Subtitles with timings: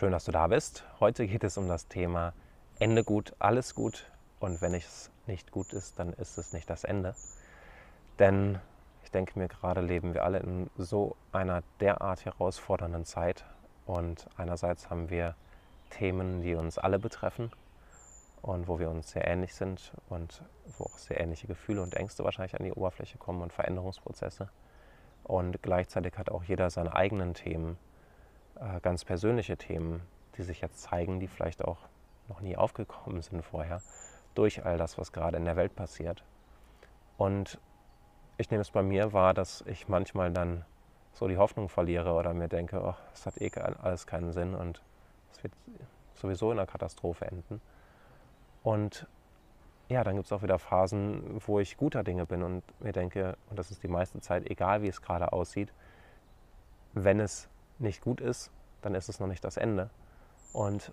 [0.00, 0.82] Schön, dass du da bist.
[0.98, 2.32] Heute geht es um das Thema
[2.78, 4.10] Ende gut, alles gut.
[4.38, 7.14] Und wenn es nicht gut ist, dann ist es nicht das Ende.
[8.18, 8.58] Denn
[9.04, 13.44] ich denke mir, gerade leben wir alle in so einer derart herausfordernden Zeit.
[13.84, 15.34] Und einerseits haben wir
[15.90, 17.52] Themen, die uns alle betreffen
[18.40, 20.42] und wo wir uns sehr ähnlich sind und
[20.78, 24.48] wo auch sehr ähnliche Gefühle und Ängste wahrscheinlich an die Oberfläche kommen und Veränderungsprozesse.
[25.24, 27.76] Und gleichzeitig hat auch jeder seine eigenen Themen,
[28.60, 30.02] äh, ganz persönliche Themen,
[30.36, 31.78] die sich jetzt zeigen, die vielleicht auch
[32.28, 33.82] noch nie aufgekommen sind vorher,
[34.34, 36.22] durch all das, was gerade in der Welt passiert.
[37.18, 37.58] Und
[38.38, 40.64] ich nehme es bei mir wahr, dass ich manchmal dann
[41.12, 43.50] so die Hoffnung verliere oder mir denke, oh, es hat eh
[43.82, 44.80] alles keinen Sinn und
[45.32, 45.52] es wird
[46.14, 47.60] sowieso in einer Katastrophe enden.
[48.62, 49.06] Und
[49.88, 53.36] ja, dann gibt es auch wieder Phasen, wo ich guter Dinge bin und mir denke,
[53.50, 55.72] und das ist die meiste Zeit, egal wie es gerade aussieht,
[56.92, 57.48] wenn es
[57.80, 58.50] nicht gut ist,
[58.82, 59.90] dann ist es noch nicht das Ende.
[60.52, 60.92] Und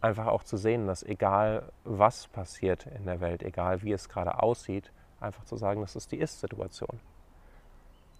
[0.00, 4.42] einfach auch zu sehen, dass egal was passiert in der Welt, egal wie es gerade
[4.42, 7.00] aussieht, einfach zu sagen, das ist die Ist-Situation.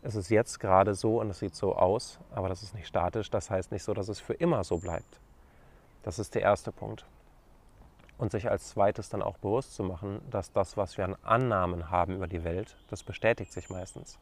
[0.02, 3.30] Es ist jetzt gerade so und es sieht so aus, aber das ist nicht statisch,
[3.30, 5.20] das heißt nicht so, dass es für immer so bleibt.
[6.02, 7.06] Das ist der erste Punkt
[8.18, 11.90] und sich als zweites dann auch bewusst zu machen, dass das, was wir an Annahmen
[11.90, 14.18] haben über die Welt, das bestätigt sich meistens.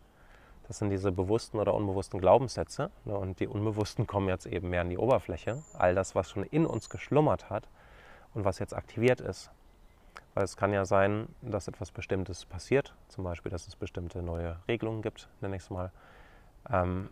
[0.73, 4.81] Das sind diese bewussten oder unbewussten Glaubenssätze ne, und die unbewussten kommen jetzt eben mehr
[4.81, 5.63] an die Oberfläche.
[5.75, 7.69] All das, was schon in uns geschlummert hat
[8.33, 9.51] und was jetzt aktiviert ist.
[10.33, 14.61] Weil es kann ja sein, dass etwas Bestimmtes passiert, zum Beispiel, dass es bestimmte neue
[14.67, 15.93] Regelungen gibt, nenne ich es mal.
[16.71, 17.11] Ähm,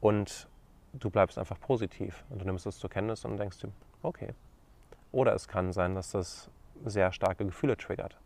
[0.00, 0.48] und
[0.92, 3.70] du bleibst einfach positiv und du nimmst es zur Kenntnis und denkst dir,
[4.02, 4.34] okay,
[5.12, 6.50] oder es kann sein, dass das
[6.84, 8.18] sehr starke Gefühle triggert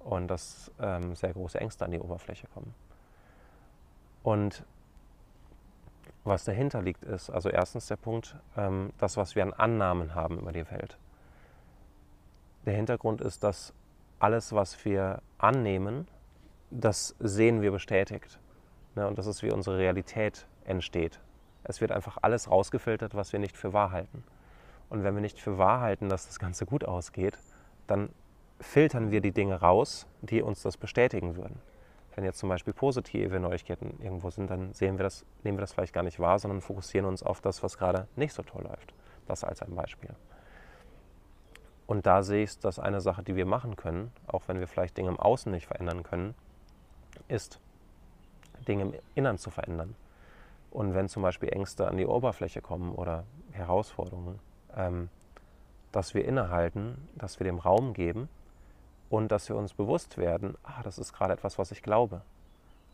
[0.00, 2.74] und dass ähm, sehr große Ängste an die Oberfläche kommen.
[4.22, 4.64] Und
[6.24, 10.38] was dahinter liegt, ist also erstens der Punkt, ähm, das, was wir an Annahmen haben
[10.38, 10.98] über die Welt.
[12.66, 13.72] Der Hintergrund ist, dass
[14.18, 16.06] alles, was wir annehmen,
[16.70, 18.38] das sehen wir bestätigt.
[18.94, 19.06] Ne?
[19.06, 21.20] Und das ist, wie unsere Realität entsteht.
[21.64, 24.24] Es wird einfach alles rausgefiltert, was wir nicht für wahr halten.
[24.90, 27.38] Und wenn wir nicht für wahr halten, dass das Ganze gut ausgeht,
[27.86, 28.10] dann
[28.60, 31.60] filtern wir die Dinge raus, die uns das bestätigen würden.
[32.18, 35.72] Wenn jetzt zum Beispiel positive Neuigkeiten irgendwo sind, dann sehen wir das, nehmen wir das
[35.72, 38.92] vielleicht gar nicht wahr, sondern fokussieren uns auf das, was gerade nicht so toll läuft.
[39.28, 40.10] Das als ein Beispiel.
[41.86, 44.96] Und da sehe ich, dass eine Sache, die wir machen können, auch wenn wir vielleicht
[44.96, 46.34] Dinge im Außen nicht verändern können,
[47.28, 47.60] ist,
[48.66, 49.94] Dinge im Innern zu verändern.
[50.72, 54.40] Und wenn zum Beispiel Ängste an die Oberfläche kommen oder Herausforderungen,
[54.76, 55.08] ähm,
[55.92, 58.28] dass wir innehalten, dass wir dem Raum geben
[59.10, 62.22] und dass wir uns bewusst werden, ah, das ist gerade etwas, was ich glaube.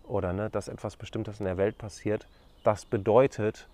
[0.04, 2.26] Oder ne, dass etwas Bestimmtes in der Welt passiert,
[2.62, 3.68] das bedeutet,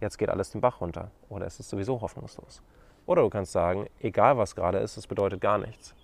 [0.00, 2.62] jetzt geht alles den Bach runter oder es ist sowieso hoffnungslos.
[3.06, 5.94] Oder du kannst sagen, egal was gerade ist, es bedeutet gar nichts.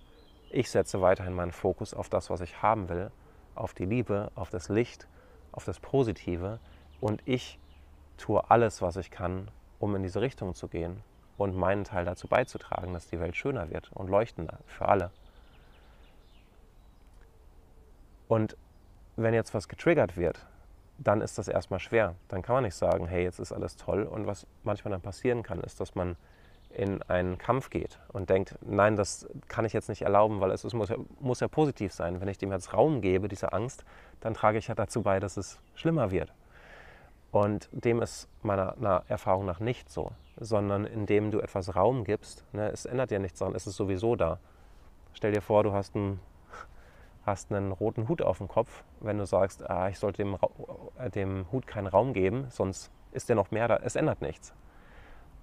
[0.49, 3.11] Ich setze weiterhin meinen Fokus auf das, was ich haben will,
[3.55, 5.07] auf die Liebe, auf das Licht,
[5.51, 6.59] auf das Positive
[7.01, 7.59] und ich
[8.17, 9.49] tue alles, was ich kann,
[9.79, 11.03] um in diese Richtung zu gehen
[11.37, 15.11] und meinen Teil dazu beizutragen, dass die Welt schöner wird und leuchtender für alle.
[18.27, 18.57] Und
[19.15, 20.45] wenn jetzt was getriggert wird,
[20.97, 22.15] dann ist das erstmal schwer.
[22.27, 24.03] Dann kann man nicht sagen, hey, jetzt ist alles toll.
[24.03, 26.15] Und was manchmal dann passieren kann, ist, dass man
[26.69, 30.63] in einen Kampf geht und denkt, nein, das kann ich jetzt nicht erlauben, weil es,
[30.63, 32.19] es muss, ja, muss ja positiv sein.
[32.19, 33.85] Wenn ich dem jetzt Raum gebe, dieser Angst,
[34.21, 36.33] dann trage ich ja dazu bei, dass es schlimmer wird.
[37.31, 42.43] Und dem ist meiner Erfahrung nach nicht so sondern indem du etwas Raum gibst.
[42.53, 44.39] Ne, es ändert ja nichts daran, es ist sowieso da.
[45.13, 46.19] Stell dir vor, du hast einen,
[47.25, 48.83] hast einen roten Hut auf dem Kopf.
[48.99, 50.37] Wenn du sagst, ah, ich sollte dem,
[50.97, 53.77] äh, dem Hut keinen Raum geben, sonst ist der noch mehr da.
[53.77, 54.53] Es ändert nichts.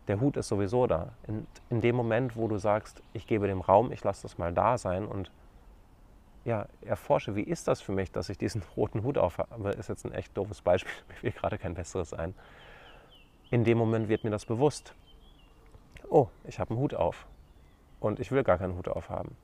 [0.08, 1.12] Der Hut ist sowieso da.
[1.26, 4.52] In, in dem Moment, wo du sagst, ich gebe dem Raum, ich lasse das mal
[4.52, 5.30] da sein und
[6.44, 10.04] ja, erforsche, wie ist das für mich, dass ich diesen roten Hut aufhabe, ist jetzt
[10.04, 12.34] ein echt doofes Beispiel, mir will gerade kein besseres ein
[13.50, 14.94] in dem Moment wird mir das bewusst.
[16.08, 17.26] Oh, ich habe einen Hut auf
[17.98, 19.36] und ich will gar keinen Hut aufhaben.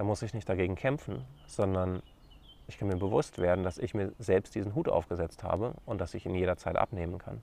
[0.00, 2.02] Da muss ich nicht dagegen kämpfen, sondern
[2.68, 6.14] ich kann mir bewusst werden, dass ich mir selbst diesen Hut aufgesetzt habe und dass
[6.14, 7.42] ich ihn jederzeit abnehmen kann.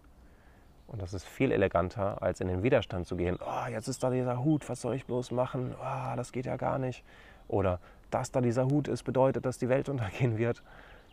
[0.88, 3.38] Und das ist viel eleganter, als in den Widerstand zu gehen.
[3.40, 5.76] Oh, jetzt ist da dieser Hut, was soll ich bloß machen?
[5.80, 7.04] Oh, das geht ja gar nicht.
[7.48, 10.64] Oder dass da dieser Hut ist, bedeutet, dass die Welt untergehen wird.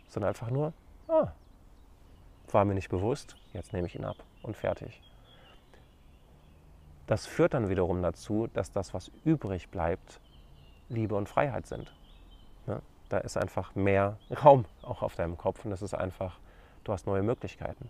[0.07, 0.73] Sondern einfach nur,
[1.07, 1.27] ah,
[2.49, 4.99] war mir nicht bewusst, jetzt nehme ich ihn ab und fertig.
[7.05, 10.19] Das führt dann wiederum dazu, dass das, was übrig bleibt,
[10.89, 11.93] Liebe und Freiheit sind.
[12.67, 12.81] Ne?
[13.09, 16.39] Da ist einfach mehr Raum auch auf deinem Kopf und das ist einfach,
[16.83, 17.89] du hast neue Möglichkeiten.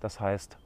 [0.00, 0.56] Das heißt,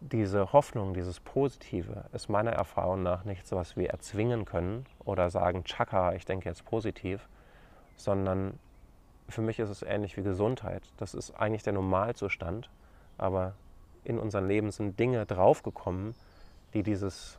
[0.00, 5.64] diese Hoffnung, dieses Positive ist meiner Erfahrung nach nichts, was wir erzwingen können oder sagen,
[5.64, 7.28] tschakka, ich denke jetzt positiv,
[7.96, 8.58] sondern
[9.28, 10.82] für mich ist es ähnlich wie Gesundheit.
[10.96, 12.70] Das ist eigentlich der Normalzustand,
[13.18, 13.54] aber
[14.04, 16.14] in unserem Leben sind Dinge draufgekommen,
[16.74, 17.38] die dieses,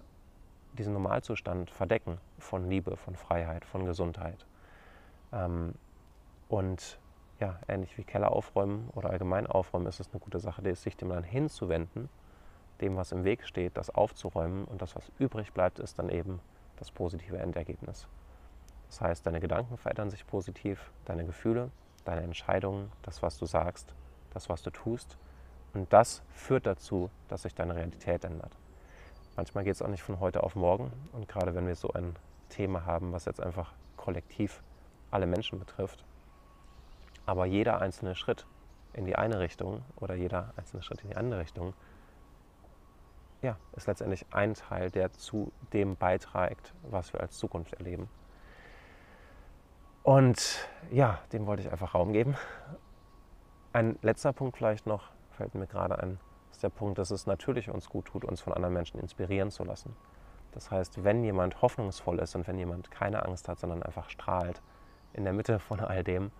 [0.80, 4.46] diesen Normalzustand verdecken von Liebe, von Freiheit, von Gesundheit.
[5.31, 5.76] Ähm,
[6.48, 7.00] und
[7.40, 11.10] ja, ähnlich wie Keller aufräumen oder allgemein aufräumen, ist es eine gute Sache, sich dem
[11.10, 12.10] dann hinzuwenden,
[12.81, 16.40] dem, was im Weg steht, das aufzuräumen und das, was übrig bleibt, ist dann eben
[16.78, 18.08] das positive Endergebnis.
[18.88, 21.70] Das heißt, deine Gedanken verändern sich positiv, deine Gefühle,
[22.06, 23.94] deine Entscheidungen, das, was du sagst,
[24.34, 25.18] das, was du tust.
[25.74, 28.58] Und das führt dazu, dass sich deine Realität ändert.
[29.39, 30.91] Manchmal geht es auch nicht von heute auf morgen.
[31.13, 32.13] Und gerade wenn wir so ein
[32.50, 34.62] Thema haben, was jetzt einfach kollektiv
[35.12, 36.03] alle Menschen betrifft,
[37.25, 38.45] aber jeder einzelne Schritt
[38.91, 41.74] in die eine Richtung oder jeder einzelne Schritt in die andere Richtung,
[43.41, 48.09] ja, ist letztendlich ein Teil, der zu dem beiträgt, was wir als Zukunft erleben.
[50.03, 52.35] Und ja, dem wollte ich einfach Raum geben.
[53.71, 56.19] Ein letzter Punkt vielleicht noch, fällt mir gerade ein,
[56.59, 59.63] ist der Punkt, dass es natürlich uns gut tut, uns von anderen Menschen inspirieren zu
[59.63, 59.95] lassen.
[60.51, 64.61] Das heißt, wenn jemand hoffnungsvoll ist und wenn jemand keine Angst hat, sondern einfach strahlt
[65.13, 66.31] in der Mitte von all dem,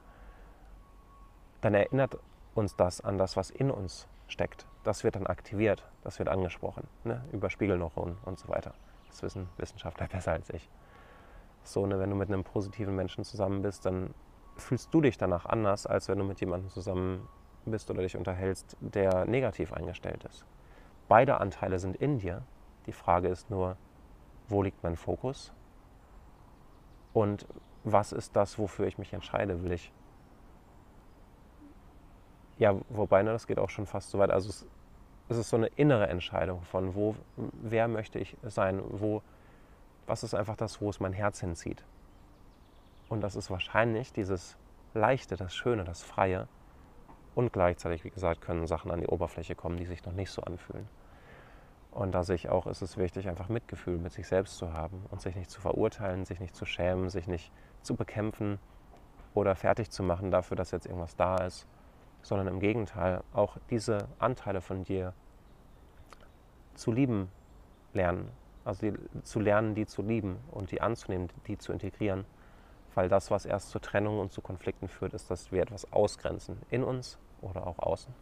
[1.62, 2.18] dann erinnert
[2.54, 4.68] uns das an das, was in uns steckt.
[4.84, 7.24] Das wird dann aktiviert, das wird angesprochen, ne?
[7.32, 8.74] über Spiegelneuronen und so weiter.
[9.08, 10.70] Das wissen Wissenschaftler besser als ich.
[11.64, 14.14] So, ne, wenn du mit einem positiven Menschen zusammen bist, dann
[14.58, 17.26] fühlst du dich danach anders, als wenn du mit jemandem zusammen
[17.72, 20.46] bist oder dich unterhältst, der negativ eingestellt ist.
[21.08, 22.44] Beide Anteile sind in dir.
[22.86, 23.78] Die Frage ist nur,
[24.48, 25.54] wo liegt mein Fokus?
[27.14, 27.48] Und
[27.84, 29.64] was ist das, wofür ich mich entscheide?
[29.64, 29.92] Will ich
[32.60, 34.32] ja, wobei, ne, das geht auch schon fast so weit.
[34.32, 34.68] Also es,
[35.30, 39.24] es ist so eine innere Entscheidung von, wo, wer möchte ich sein, wo,
[40.06, 41.86] was ist einfach das, wo es mein Herz hinzieht.
[43.08, 44.58] Und das ist wahrscheinlich dieses
[44.94, 46.48] Leichte, das Schöne, das Freie.
[47.40, 50.42] Und gleichzeitig, wie gesagt, können Sachen an die Oberfläche kommen, die sich noch nicht so
[50.42, 50.90] anfühlen.
[51.90, 55.06] Und da sehe ich auch, ist es wichtig, einfach Mitgefühl mit sich selbst zu haben
[55.10, 57.50] und sich nicht zu verurteilen, sich nicht zu schämen, sich nicht
[57.82, 58.60] zu bekämpfen
[59.34, 61.66] oder fertig zu machen dafür, dass jetzt irgendwas da ist,
[62.24, 65.14] sondern im Gegenteil auch diese Anteile von dir
[66.76, 67.32] zu lieben
[67.94, 68.30] lernen.
[68.66, 72.26] Also die, zu lernen, die zu lieben und die anzunehmen, die zu integrieren.
[72.96, 76.58] Weil das, was erst zur Trennung und zu Konflikten führt, ist, dass wir etwas ausgrenzen
[76.70, 78.14] in uns oder auch außen.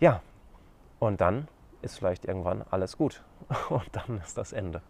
[0.00, 0.22] Ja,
[0.98, 1.48] und dann
[1.82, 3.22] ist vielleicht irgendwann alles gut.
[3.68, 4.82] Und dann ist das Ende.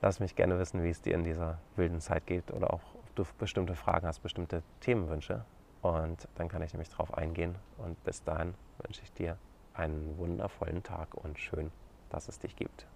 [0.00, 3.14] Lass mich gerne wissen, wie es dir in dieser wilden Zeit geht oder auch ob
[3.14, 5.44] du bestimmte Fragen hast, bestimmte Themenwünsche.
[5.82, 7.56] Und dann kann ich nämlich darauf eingehen.
[7.76, 9.38] Und bis dahin wünsche ich dir
[9.74, 11.70] einen wundervollen Tag und schön,
[12.10, 12.86] dass es dich gibt.